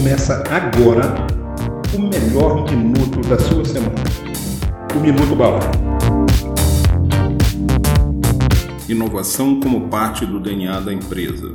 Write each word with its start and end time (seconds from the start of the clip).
Começa 0.00 0.42
agora 0.48 1.14
o 1.94 2.00
melhor 2.00 2.64
minuto 2.70 3.20
da 3.28 3.38
sua 3.38 3.62
semana. 3.66 3.92
O 4.96 4.98
Minuto 4.98 5.36
Bala. 5.36 5.60
Inovação 8.88 9.60
como 9.60 9.88
parte 9.90 10.24
do 10.24 10.40
DNA 10.40 10.80
da 10.80 10.94
empresa. 10.94 11.52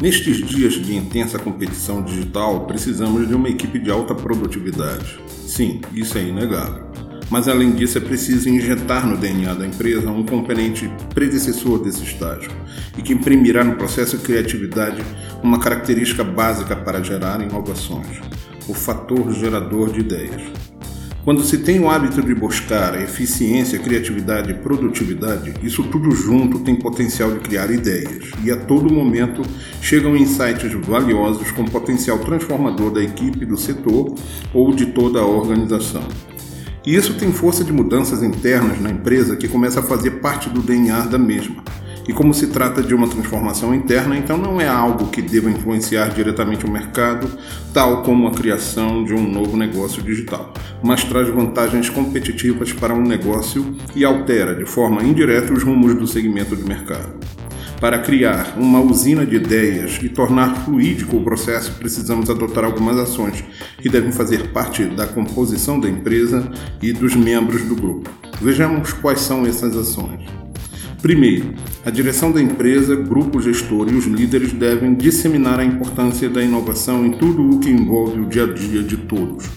Nestes 0.00 0.38
dias 0.38 0.72
de 0.72 0.96
intensa 0.96 1.38
competição 1.38 2.02
digital, 2.02 2.64
precisamos 2.64 3.28
de 3.28 3.34
uma 3.34 3.50
equipe 3.50 3.78
de 3.78 3.90
alta 3.90 4.14
produtividade. 4.14 5.20
Sim, 5.28 5.82
isso 5.92 6.16
é 6.16 6.22
inegável. 6.22 6.89
Mas 7.30 7.46
além 7.46 7.70
disso, 7.70 7.96
é 7.96 8.00
preciso 8.00 8.48
injetar 8.48 9.06
no 9.06 9.16
DNA 9.16 9.54
da 9.54 9.64
empresa 9.64 10.10
um 10.10 10.24
componente 10.24 10.90
predecessor 11.14 11.78
desse 11.78 12.02
estágio 12.02 12.50
e 12.98 13.02
que 13.02 13.12
imprimirá 13.12 13.62
no 13.62 13.76
processo 13.76 14.18
de 14.18 14.24
criatividade 14.24 15.00
uma 15.40 15.60
característica 15.60 16.24
básica 16.24 16.74
para 16.74 17.02
gerar 17.02 17.40
inovações: 17.40 18.20
o 18.66 18.74
fator 18.74 19.32
gerador 19.32 19.92
de 19.92 20.00
ideias. 20.00 20.42
Quando 21.22 21.44
se 21.44 21.58
tem 21.58 21.78
o 21.78 21.88
hábito 21.88 22.22
de 22.22 22.34
buscar 22.34 23.00
eficiência, 23.00 23.78
criatividade 23.78 24.50
e 24.50 24.54
produtividade, 24.54 25.52
isso 25.62 25.82
tudo 25.84 26.10
junto 26.12 26.60
tem 26.60 26.74
potencial 26.74 27.30
de 27.30 27.40
criar 27.40 27.70
ideias 27.70 28.30
e 28.42 28.50
a 28.50 28.56
todo 28.56 28.92
momento 28.92 29.42
chegam 29.82 30.16
insights 30.16 30.72
valiosos 30.84 31.52
com 31.52 31.64
potencial 31.66 32.18
transformador 32.20 32.90
da 32.90 33.02
equipe, 33.02 33.44
do 33.44 33.58
setor 33.58 34.14
ou 34.54 34.74
de 34.74 34.86
toda 34.86 35.20
a 35.20 35.26
organização. 35.26 36.08
E 36.90 36.96
isso 36.96 37.14
tem 37.14 37.30
força 37.30 37.62
de 37.62 37.72
mudanças 37.72 38.20
internas 38.20 38.80
na 38.80 38.90
empresa 38.90 39.36
que 39.36 39.46
começa 39.46 39.78
a 39.78 39.82
fazer 39.84 40.10
parte 40.18 40.50
do 40.50 40.60
DNA 40.60 41.02
da 41.02 41.18
mesma. 41.18 41.62
E 42.08 42.12
como 42.12 42.34
se 42.34 42.48
trata 42.48 42.82
de 42.82 42.92
uma 42.92 43.06
transformação 43.06 43.72
interna, 43.72 44.18
então 44.18 44.36
não 44.36 44.60
é 44.60 44.66
algo 44.66 45.06
que 45.06 45.22
deva 45.22 45.48
influenciar 45.48 46.08
diretamente 46.08 46.66
o 46.66 46.70
mercado, 46.70 47.30
tal 47.72 48.02
como 48.02 48.26
a 48.26 48.32
criação 48.32 49.04
de 49.04 49.14
um 49.14 49.22
novo 49.22 49.56
negócio 49.56 50.02
digital, 50.02 50.52
mas 50.82 51.04
traz 51.04 51.28
vantagens 51.28 51.88
competitivas 51.88 52.72
para 52.72 52.92
um 52.92 53.02
negócio 53.02 53.72
e 53.94 54.04
altera 54.04 54.52
de 54.52 54.64
forma 54.64 55.00
indireta 55.00 55.52
os 55.52 55.62
rumos 55.62 55.94
do 55.94 56.08
segmento 56.08 56.56
de 56.56 56.64
mercado. 56.64 57.14
Para 57.80 57.98
criar 58.00 58.58
uma 58.58 58.78
usina 58.78 59.24
de 59.24 59.36
ideias 59.36 59.98
e 60.02 60.08
tornar 60.10 60.64
fluídico 60.66 61.16
o 61.16 61.24
processo, 61.24 61.72
precisamos 61.78 62.28
adotar 62.28 62.62
algumas 62.62 62.98
ações 62.98 63.42
que 63.78 63.88
devem 63.88 64.12
fazer 64.12 64.48
parte 64.48 64.84
da 64.84 65.06
composição 65.06 65.80
da 65.80 65.88
empresa 65.88 66.46
e 66.82 66.92
dos 66.92 67.16
membros 67.16 67.62
do 67.62 67.74
grupo. 67.74 68.10
Vejamos 68.38 68.92
quais 68.92 69.22
são 69.22 69.46
essas 69.46 69.74
ações. 69.74 70.20
Primeiro, 71.00 71.54
a 71.82 71.88
direção 71.88 72.30
da 72.30 72.42
empresa, 72.42 72.94
grupo 72.94 73.40
gestor 73.40 73.88
e 73.90 73.94
os 73.94 74.04
líderes 74.04 74.52
devem 74.52 74.94
disseminar 74.94 75.58
a 75.58 75.64
importância 75.64 76.28
da 76.28 76.42
inovação 76.42 77.06
em 77.06 77.12
tudo 77.12 77.48
o 77.48 77.60
que 77.60 77.70
envolve 77.70 78.20
o 78.20 78.26
dia 78.26 78.44
a 78.44 78.52
dia 78.52 78.82
de 78.82 78.98
todos 78.98 79.48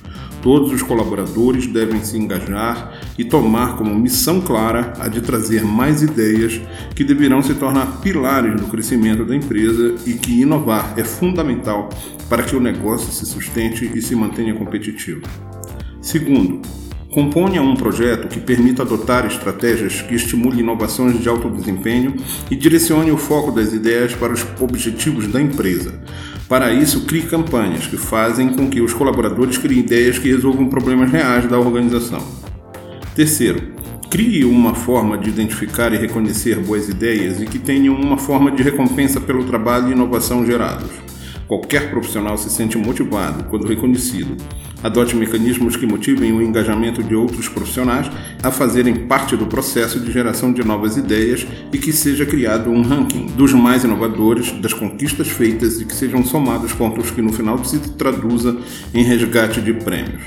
Todos 0.44 0.73
os 0.73 0.83
colaboradores 0.83 1.67
devem 1.67 2.03
se 2.03 2.17
engajar 2.17 2.99
e 3.17 3.23
tomar 3.23 3.77
como 3.77 3.95
missão 3.95 4.41
clara 4.41 4.91
a 4.99 5.08
de 5.08 5.22
trazer 5.22 5.63
mais 5.63 6.03
ideias 6.03 6.59
que 6.94 7.05
deverão 7.05 7.41
se 7.41 7.53
tornar 7.53 8.02
pilares 8.02 8.59
do 8.59 8.67
crescimento 8.67 9.23
da 9.23 9.33
empresa 9.33 9.95
e 10.05 10.16
que 10.16 10.41
inovar 10.41 10.95
é 10.97 11.03
fundamental 11.05 11.88
para 12.27 12.44
que 12.44 12.58
o 12.58 12.59
negócio 12.59 13.09
se 13.09 13.25
sustente 13.25 13.89
e 13.95 14.02
se 14.02 14.17
mantenha 14.17 14.53
competitivo. 14.53 15.21
Segundo, 16.02 16.61
Componha 17.14 17.61
um 17.61 17.75
projeto 17.75 18.28
que 18.28 18.39
permita 18.39 18.81
adotar 18.81 19.28
estratégias 19.28 20.02
que 20.02 20.16
estimule 20.16 20.61
inovações 20.61 21.22
de 21.22 21.30
alto 21.30 21.47
desempenho 21.47 22.16
e 22.50 22.55
direcione 22.55 23.11
o 23.11 23.17
foco 23.17 23.52
das 23.52 23.72
ideias 23.72 24.16
para 24.16 24.33
os 24.33 24.44
objetivos 24.59 25.28
da 25.28 25.39
empresa. 25.39 25.94
Para 26.50 26.73
isso, 26.73 27.05
crie 27.05 27.22
campanhas 27.22 27.86
que 27.86 27.97
fazem 27.97 28.50
com 28.50 28.67
que 28.67 28.81
os 28.81 28.95
colaboradores 28.95 29.59
criem 29.59 29.81
ideias 29.81 30.17
que 30.17 30.28
resolvam 30.28 30.66
problemas 30.66 31.11
reais 31.11 31.47
da 31.47 31.59
organização. 31.59 32.25
Terceiro, 33.14 33.61
crie 34.09 34.43
uma 34.43 34.73
forma 34.73 35.15
de 35.15 35.30
identificar 35.30 35.93
e 35.93 35.98
reconhecer 35.98 36.61
boas 36.61 36.89
ideias 36.89 37.39
e 37.39 37.45
que 37.45 37.59
tenham 37.59 37.93
uma 37.93 38.17
forma 38.17 38.52
de 38.52 38.64
recompensa 38.64 39.21
pelo 39.21 39.43
trabalho 39.43 39.89
e 39.89 39.92
inovação 39.92 40.43
gerados. 40.43 40.89
Qualquer 41.48 41.89
profissional 41.89 42.37
se 42.37 42.49
sente 42.49 42.77
motivado 42.77 43.43
quando 43.45 43.67
reconhecido. 43.67 44.37
Adote 44.81 45.15
mecanismos 45.15 45.76
que 45.76 45.86
motivem 45.86 46.31
o 46.33 46.42
engajamento 46.42 47.02
de 47.02 47.15
outros 47.15 47.48
profissionais 47.48 48.09
a 48.42 48.52
fazerem 48.52 49.08
parte 49.08 49.37
do 49.37 49.45
processo 49.45 49.99
de 49.99 50.11
geração 50.11 50.52
de 50.52 50.64
novas 50.64 50.98
ideias 50.98 51.45
e 51.71 51.77
que 51.77 51.93
seja 51.93 52.26
criado 52.26 52.70
um 52.70 52.82
ranking 52.82 53.27
dos 53.27 53.53
mais 53.53 53.83
inovadores, 53.83 54.52
das 54.53 54.73
conquistas 54.73 55.30
feitas 55.30 55.80
e 55.80 55.86
que 55.86 55.95
sejam 55.95 56.26
somados 56.26 56.73
pontos 56.73 57.11
que 57.11 57.21
no 57.21 57.32
final 57.32 57.64
se 57.64 57.80
traduza 57.80 58.58
em 58.93 59.03
resgate 59.03 59.61
de 59.61 59.73
prêmios. 59.73 60.23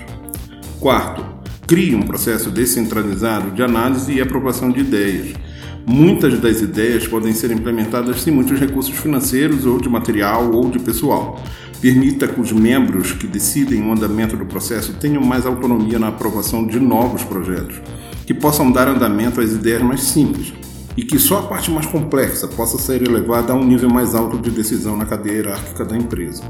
Quarto, 0.81 1.25
crie 1.67 1.95
um 1.95 2.03
processo 2.03 2.51
descentralizado 2.51 3.51
de 3.51 3.63
análise 3.63 4.13
e 4.13 4.21
aprovação 4.21 4.71
de 4.71 4.81
ideias 4.81 5.35
Muitas 5.89 6.41
das 6.41 6.61
ideias 6.61 7.07
podem 7.07 7.33
ser 7.33 7.53
implementadas 7.53 8.21
sem 8.21 8.33
muitos 8.33 8.59
recursos 8.59 8.93
financeiros 8.99 9.65
ou 9.65 9.81
de 9.81 9.89
material 9.89 10.51
ou 10.51 10.69
de 10.69 10.81
pessoal. 10.81 11.41
Permita 11.81 12.27
que 12.27 12.41
os 12.41 12.51
membros 12.51 13.13
que 13.13 13.25
decidem 13.25 13.83
o 13.83 13.93
andamento 13.93 14.37
do 14.37 14.45
processo 14.45 14.95
tenham 14.95 15.23
mais 15.23 15.47
autonomia 15.47 15.97
na 15.97 16.09
aprovação 16.09 16.67
de 16.67 16.81
novos 16.81 17.23
projetos, 17.23 17.81
que 18.27 18.35
possam 18.35 18.73
dar 18.73 18.89
andamento 18.89 19.41
às 19.41 19.53
ideias 19.53 19.81
mais 19.81 20.01
simples 20.01 20.53
e 20.97 21.05
que 21.05 21.21
só 21.21 21.39
a 21.39 21.43
parte 21.43 21.71
mais 21.71 21.87
complexa 21.87 22.49
possa 22.49 22.79
ser 22.79 23.03
elevada 23.03 23.53
a 23.53 23.57
um 23.57 23.65
nível 23.65 23.89
mais 23.89 24.13
alto 24.13 24.39
de 24.39 24.51
decisão 24.51 24.97
na 24.97 25.07
cadeia 25.07 25.35
hierárquica 25.35 25.85
da 25.85 25.97
empresa. 25.97 26.43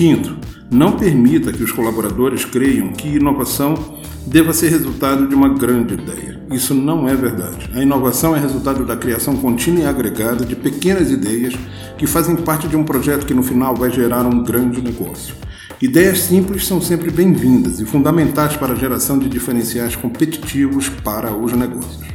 Quinto, 0.00 0.34
não 0.70 0.92
permita 0.92 1.52
que 1.52 1.62
os 1.62 1.72
colaboradores 1.72 2.42
creiam 2.42 2.90
que 2.90 3.06
inovação 3.06 3.98
deva 4.26 4.54
ser 4.54 4.70
resultado 4.70 5.28
de 5.28 5.34
uma 5.34 5.50
grande 5.50 5.92
ideia. 5.92 6.40
Isso 6.50 6.72
não 6.72 7.06
é 7.06 7.14
verdade. 7.14 7.68
A 7.74 7.82
inovação 7.82 8.34
é 8.34 8.40
resultado 8.40 8.86
da 8.86 8.96
criação 8.96 9.36
contínua 9.36 9.82
e 9.82 9.86
agregada 9.86 10.42
de 10.46 10.56
pequenas 10.56 11.10
ideias 11.10 11.52
que 11.98 12.06
fazem 12.06 12.34
parte 12.34 12.66
de 12.66 12.76
um 12.76 12.82
projeto 12.82 13.26
que 13.26 13.34
no 13.34 13.42
final 13.42 13.76
vai 13.76 13.90
gerar 13.90 14.24
um 14.24 14.42
grande 14.42 14.80
negócio. 14.80 15.34
Ideias 15.82 16.20
simples 16.20 16.66
são 16.66 16.80
sempre 16.80 17.10
bem-vindas 17.10 17.78
e 17.78 17.84
fundamentais 17.84 18.56
para 18.56 18.72
a 18.72 18.76
geração 18.76 19.18
de 19.18 19.28
diferenciais 19.28 19.96
competitivos 19.96 20.88
para 20.88 21.30
os 21.30 21.52
negócios. 21.52 22.08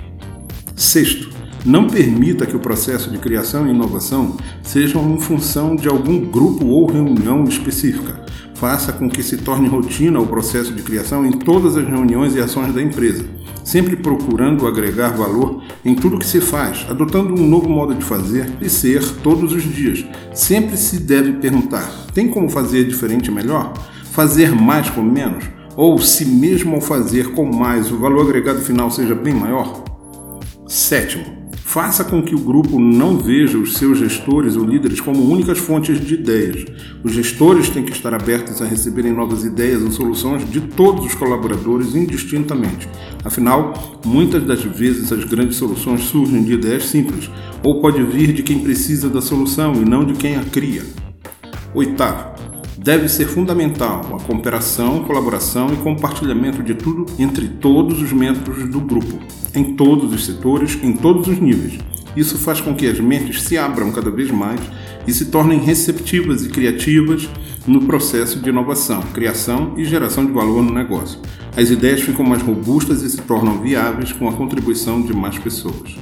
Sexto, 0.75 1.34
não 1.65 1.87
permita 1.87 2.45
que 2.45 2.55
o 2.55 2.59
processo 2.59 3.09
de 3.09 3.17
criação 3.17 3.67
e 3.67 3.71
inovação 3.71 4.37
sejam 4.61 5.09
em 5.09 5.19
função 5.19 5.75
de 5.75 5.87
algum 5.87 6.19
grupo 6.19 6.65
ou 6.67 6.85
reunião 6.85 7.43
específica 7.45 8.25
faça 8.55 8.93
com 8.93 9.09
que 9.09 9.21
se 9.21 9.37
torne 9.37 9.67
rotina 9.67 10.19
o 10.19 10.25
processo 10.25 10.73
de 10.73 10.81
criação 10.81 11.25
em 11.25 11.31
todas 11.31 11.75
as 11.77 11.85
reuniões 11.85 12.35
e 12.35 12.39
ações 12.39 12.73
da 12.73 12.81
empresa, 12.81 13.25
sempre 13.63 13.95
procurando 13.95 14.65
agregar 14.65 15.09
valor 15.09 15.61
em 15.83 15.93
tudo 15.93 16.17
que 16.17 16.25
se 16.25 16.39
faz, 16.39 16.85
adotando 16.89 17.33
um 17.33 17.47
novo 17.47 17.69
modo 17.69 17.93
de 17.93 18.03
fazer 18.03 18.49
e 18.61 18.69
ser 18.69 19.03
todos 19.21 19.51
os 19.51 19.63
dias. 19.63 20.05
Sempre 20.33 20.77
se 20.77 20.99
deve 20.99 21.33
perguntar: 21.33 21.91
tem 22.13 22.29
como 22.29 22.49
fazer 22.49 22.85
diferente 22.85 23.29
melhor? 23.29 23.73
Fazer 24.11 24.55
mais 24.55 24.89
com 24.89 25.01
menos? 25.01 25.43
Ou 25.75 25.99
se 25.99 26.25
mesmo 26.25 26.75
ao 26.75 26.81
fazer 26.81 27.33
com 27.33 27.45
mais 27.45 27.91
o 27.91 27.97
valor 27.97 28.21
agregado 28.21 28.61
final 28.61 28.89
seja 28.89 29.13
bem 29.13 29.33
maior? 29.33 29.83
Sétimo, 30.67 31.25
Faça 31.67 32.05
com 32.05 32.21
que 32.21 32.35
o 32.35 32.39
grupo 32.39 32.79
não 32.79 33.17
veja 33.17 33.57
os 33.57 33.73
seus 33.73 33.97
gestores 33.97 34.55
ou 34.55 34.63
líderes 34.63 35.01
como 35.01 35.29
únicas 35.29 35.57
fontes 35.57 35.99
de 35.99 36.13
ideias. 36.13 36.63
Os 37.03 37.11
gestores 37.11 37.69
têm 37.69 37.83
que 37.83 37.91
estar 37.91 38.13
abertos 38.13 38.61
a 38.61 38.65
receberem 38.65 39.11
novas 39.11 39.43
ideias 39.43 39.81
ou 39.81 39.91
soluções 39.91 40.49
de 40.49 40.61
todos 40.61 41.03
os 41.05 41.15
colaboradores 41.15 41.95
indistintamente. 41.95 42.87
Afinal, 43.25 43.99
muitas 44.05 44.43
das 44.43 44.63
vezes 44.63 45.11
as 45.11 45.25
grandes 45.25 45.57
soluções 45.57 46.01
surgem 46.01 46.43
de 46.43 46.53
ideias 46.53 46.85
simples, 46.85 47.29
ou 47.61 47.81
pode 47.81 48.01
vir 48.03 48.31
de 48.31 48.43
quem 48.43 48.59
precisa 48.59 49.09
da 49.09 49.19
solução 49.19 49.73
e 49.73 49.83
não 49.83 50.05
de 50.05 50.13
quem 50.13 50.37
a 50.37 50.43
cria. 50.43 50.83
Oitavo, 51.73 52.34
deve 52.77 53.07
ser 53.07 53.27
fundamental 53.27 54.16
a 54.16 54.19
cooperação, 54.19 55.03
colaboração 55.03 55.73
e 55.73 55.77
compartilhamento 55.77 56.61
de 56.61 56.75
tudo 56.75 57.05
entre 57.17 57.47
todos 57.47 58.01
os 58.01 58.11
membros 58.11 58.69
do 58.69 58.79
grupo, 58.79 59.19
em 59.53 59.75
todos 59.75 60.13
os 60.13 60.25
setores, 60.25 60.77
em 60.83 60.93
todos 60.93 61.27
os 61.27 61.39
níveis. 61.39 61.79
Isso 62.16 62.37
faz 62.37 62.61
com 62.61 62.73
que 62.73 62.87
as 62.87 62.99
mentes 62.99 63.41
se 63.41 63.57
abram 63.57 63.91
cada 63.91 64.09
vez 64.09 64.31
mais 64.31 64.59
e 65.05 65.13
se 65.13 65.25
tornem 65.25 65.59
receptivas 65.59 66.45
e 66.45 66.49
criativas 66.49 67.29
no 67.67 67.81
processo 67.85 68.39
de 68.39 68.49
inovação, 68.49 69.01
criação 69.13 69.73
e 69.75 69.83
geração 69.83 70.25
de 70.25 70.31
valor 70.31 70.63
no 70.63 70.73
negócio. 70.73 71.19
As 71.57 71.69
ideias 71.69 72.01
ficam 72.01 72.25
mais 72.25 72.41
robustas 72.41 73.01
e 73.01 73.09
se 73.09 73.21
tornam 73.21 73.61
viáveis 73.61 74.11
com 74.11 74.29
a 74.29 74.33
contribuição 74.33 75.01
de 75.01 75.13
mais 75.13 75.37
pessoas. 75.37 75.97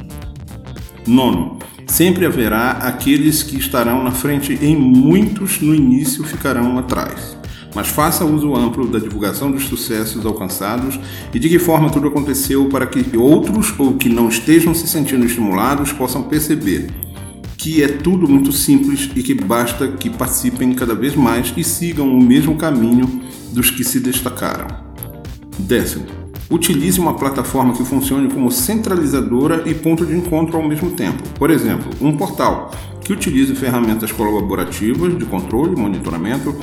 Nono, 1.05 1.59
Sempre 1.87 2.25
haverá 2.25 2.71
aqueles 2.71 3.43
que 3.43 3.57
estarão 3.57 4.03
na 4.03 4.11
frente 4.11 4.57
em 4.61 4.75
muitos 4.75 5.61
no 5.61 5.75
início 5.75 6.23
ficarão 6.23 6.77
atrás. 6.79 7.37
Mas 7.75 7.87
faça 7.87 8.25
uso 8.25 8.55
amplo 8.55 8.87
da 8.87 8.99
divulgação 8.99 9.51
dos 9.51 9.65
sucessos 9.65 10.25
alcançados 10.25 10.99
e 11.33 11.39
de 11.39 11.49
que 11.49 11.59
forma 11.59 11.89
tudo 11.89 12.07
aconteceu 12.07 12.69
para 12.69 12.85
que 12.85 13.17
outros 13.17 13.73
ou 13.77 13.95
que 13.95 14.09
não 14.09 14.29
estejam 14.29 14.73
se 14.73 14.87
sentindo 14.87 15.25
estimulados 15.25 15.91
possam 15.91 16.23
perceber 16.23 16.87
que 17.57 17.81
é 17.81 17.87
tudo 17.87 18.27
muito 18.27 18.51
simples 18.51 19.09
e 19.15 19.23
que 19.23 19.33
basta 19.33 19.87
que 19.87 20.09
participem 20.09 20.73
cada 20.73 20.93
vez 20.93 21.15
mais 21.15 21.53
e 21.55 21.63
sigam 21.63 22.07
o 22.07 22.21
mesmo 22.21 22.55
caminho 22.55 23.21
dos 23.51 23.71
que 23.71 23.83
se 23.83 23.99
destacaram. 23.99 24.67
Décimo, 25.57 26.05
utilize 26.53 26.99
uma 26.99 27.15
plataforma 27.15 27.73
que 27.73 27.83
funcione 27.83 28.31
como 28.31 28.51
centralizadora 28.51 29.63
e 29.67 29.73
ponto 29.73 30.05
de 30.05 30.15
encontro 30.15 30.55
ao 30.55 30.67
mesmo 30.67 30.91
tempo. 30.91 31.23
Por 31.37 31.49
exemplo, 31.49 31.89
um 31.99 32.15
portal 32.15 32.71
que 33.03 33.11
utilize 33.11 33.53
ferramentas 33.55 34.11
colaborativas 34.11 35.17
de 35.17 35.25
controle 35.25 35.73
e 35.73 35.79
monitoramento 35.79 36.55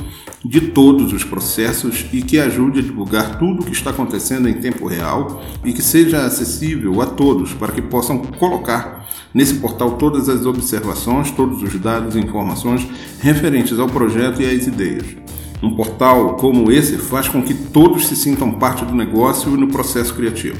de 0.43 0.61
todos 0.61 1.11
os 1.11 1.23
processos 1.23 2.05
e 2.11 2.21
que 2.21 2.39
ajude 2.39 2.79
a 2.79 2.81
divulgar 2.81 3.37
tudo 3.37 3.61
o 3.61 3.65
que 3.65 3.73
está 3.73 3.91
acontecendo 3.91 4.47
em 4.47 4.53
tempo 4.53 4.87
real 4.87 5.43
e 5.63 5.73
que 5.73 5.81
seja 5.81 6.25
acessível 6.25 6.99
a 7.01 7.05
todos 7.05 7.53
para 7.53 7.73
que 7.73 7.81
possam 7.81 8.17
colocar 8.17 9.07
nesse 9.33 9.55
portal 9.55 9.97
todas 9.97 10.29
as 10.29 10.45
observações, 10.45 11.29
todos 11.31 11.61
os 11.61 11.79
dados 11.79 12.15
e 12.15 12.19
informações 12.19 12.87
referentes 13.19 13.77
ao 13.77 13.87
projeto 13.87 14.41
e 14.41 14.45
às 14.45 14.65
ideias. 14.65 15.30
Um 15.63 15.75
portal 15.75 16.35
como 16.37 16.71
esse 16.71 16.97
faz 16.97 17.27
com 17.27 17.41
que 17.43 17.53
todos 17.53 18.07
se 18.07 18.15
sintam 18.15 18.51
parte 18.53 18.83
do 18.83 18.95
negócio 18.95 19.53
e 19.53 19.57
no 19.57 19.67
processo 19.67 20.13
criativo. 20.15 20.57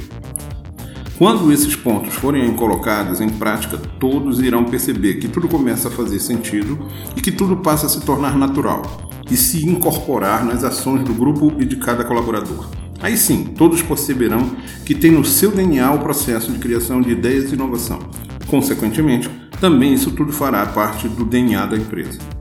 Quando 1.18 1.52
esses 1.52 1.76
pontos 1.76 2.14
forem 2.14 2.52
colocados 2.54 3.22
em 3.22 3.30
prática, 3.30 3.78
todos 4.00 4.40
irão 4.40 4.64
perceber 4.64 5.16
que 5.16 5.28
tudo 5.28 5.48
começa 5.48 5.88
a 5.88 5.92
fazer 5.92 6.20
sentido 6.20 6.88
e 7.16 7.22
que 7.22 7.32
tudo 7.32 7.58
passa 7.58 7.86
a 7.86 7.90
se 7.90 8.02
tornar 8.02 8.38
natural 8.38 8.82
e 9.30 9.38
se 9.38 9.68
incorporar 9.68 10.46
nas 10.46 10.64
ações 10.64 11.04
do 11.04 11.14
grupo 11.14 11.54
e 11.60 11.66
de 11.66 11.78
cada 11.78 12.04
colaborador. 12.04 12.70
Aí 13.02 13.18
sim, 13.18 13.44
todos 13.58 13.82
perceberão 13.82 14.52
que 14.86 14.94
tem 14.94 15.12
no 15.12 15.26
seu 15.26 15.52
DNA 15.52 15.92
o 15.92 16.00
processo 16.00 16.52
de 16.52 16.60
criação 16.60 17.02
de 17.02 17.12
ideias 17.12 17.52
e 17.52 17.56
inovação. 17.56 18.00
Consequentemente, 18.48 19.30
também 19.60 19.94
isso 19.94 20.12
tudo 20.12 20.32
fará 20.32 20.66
parte 20.66 21.08
do 21.08 21.26
DNA 21.26 21.66
da 21.66 21.78
empresa. 21.78 22.41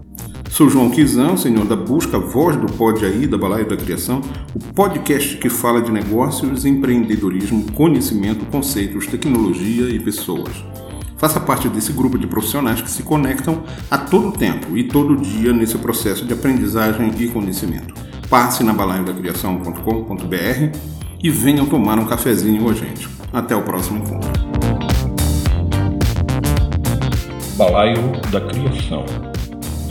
Sou 0.61 0.69
João 0.69 0.91
Quizão, 0.91 1.39
senhor 1.39 1.65
da 1.65 1.75
busca, 1.75 2.19
voz 2.19 2.55
do 2.55 2.67
Pod 2.67 3.03
Aí, 3.03 3.27
da 3.27 3.39
Balaio 3.39 3.67
da 3.67 3.79
Criação, 3.79 4.21
o 4.55 4.59
podcast 4.75 5.39
que 5.39 5.49
fala 5.49 5.81
de 5.81 5.91
negócios, 5.91 6.67
empreendedorismo, 6.67 7.73
conhecimento, 7.73 8.45
conceitos, 8.45 9.07
tecnologia 9.07 9.89
e 9.89 9.99
pessoas. 9.99 10.63
Faça 11.17 11.41
parte 11.41 11.67
desse 11.71 11.95
grupo 11.95 12.19
de 12.19 12.27
profissionais 12.27 12.83
que 12.83 12.91
se 12.91 13.03
conectam 13.03 13.63
a 13.91 13.97
todo 13.97 14.37
tempo 14.37 14.77
e 14.77 14.85
todo 14.85 15.17
dia 15.17 15.51
nesse 15.51 15.79
processo 15.79 16.27
de 16.27 16.35
aprendizagem 16.35 17.11
e 17.19 17.29
conhecimento. 17.29 17.95
Passe 18.29 18.63
na 18.63 18.75
balaiodacriação.com.br 18.75 20.79
e 21.23 21.31
venham 21.31 21.65
tomar 21.65 21.99
um 21.99 22.05
cafezinho 22.05 22.65
com 22.65 22.69
a 22.69 22.75
gente. 22.75 23.09
Até 23.33 23.57
o 23.57 23.63
próximo 23.63 24.05
encontro. 24.05 24.31
Balaio 27.57 28.13
da 28.31 28.43
Criação 28.43 29.30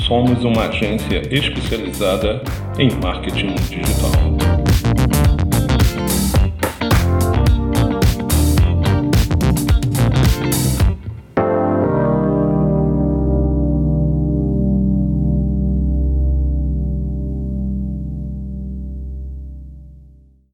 somos 0.09 0.43
uma 0.43 0.65
agência 0.65 1.21
especializada 1.31 2.41
em 2.79 2.89
marketing 2.99 3.53
digital. 3.69 4.38